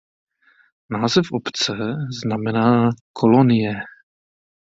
Název 0.89 1.25
obce 1.31 1.73
znamená 2.23 2.89
"kolonie". 3.13 3.79